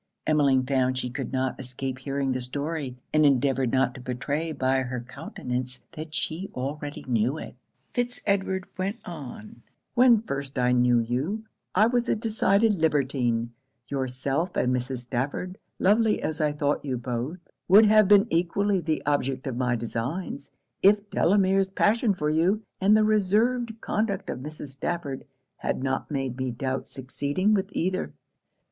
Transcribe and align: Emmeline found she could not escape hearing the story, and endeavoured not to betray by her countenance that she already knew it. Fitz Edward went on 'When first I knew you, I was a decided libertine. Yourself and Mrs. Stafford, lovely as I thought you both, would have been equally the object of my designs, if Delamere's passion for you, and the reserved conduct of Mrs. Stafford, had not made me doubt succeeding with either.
Emmeline 0.25 0.65
found 0.65 0.97
she 0.97 1.11
could 1.11 1.31
not 1.31 1.59
escape 1.59 1.99
hearing 1.99 2.31
the 2.31 2.41
story, 2.41 2.97
and 3.13 3.23
endeavoured 3.23 3.71
not 3.71 3.93
to 3.93 4.01
betray 4.01 4.51
by 4.51 4.81
her 4.81 4.99
countenance 5.01 5.85
that 5.91 6.15
she 6.15 6.49
already 6.55 7.05
knew 7.07 7.37
it. 7.37 7.53
Fitz 7.93 8.19
Edward 8.25 8.65
went 8.79 8.97
on 9.05 9.61
'When 9.93 10.23
first 10.23 10.57
I 10.57 10.71
knew 10.71 10.97
you, 10.97 11.43
I 11.75 11.85
was 11.85 12.09
a 12.09 12.15
decided 12.15 12.79
libertine. 12.79 13.51
Yourself 13.89 14.55
and 14.55 14.75
Mrs. 14.75 15.01
Stafford, 15.01 15.59
lovely 15.77 16.19
as 16.19 16.41
I 16.41 16.51
thought 16.51 16.83
you 16.83 16.97
both, 16.97 17.37
would 17.67 17.85
have 17.85 18.07
been 18.07 18.25
equally 18.31 18.79
the 18.81 19.05
object 19.05 19.45
of 19.45 19.55
my 19.55 19.75
designs, 19.75 20.49
if 20.81 21.11
Delamere's 21.11 21.69
passion 21.69 22.15
for 22.15 22.31
you, 22.31 22.63
and 22.81 22.97
the 22.97 23.03
reserved 23.03 23.79
conduct 23.81 24.31
of 24.31 24.39
Mrs. 24.39 24.69
Stafford, 24.69 25.27
had 25.57 25.83
not 25.83 26.09
made 26.09 26.37
me 26.37 26.49
doubt 26.49 26.87
succeeding 26.87 27.53
with 27.53 27.67
either. 27.73 28.13